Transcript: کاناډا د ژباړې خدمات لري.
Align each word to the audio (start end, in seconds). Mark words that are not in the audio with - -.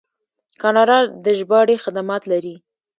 کاناډا 0.61 0.97
د 1.23 1.25
ژباړې 1.39 1.75
خدمات 1.83 2.23
لري. 2.31 2.55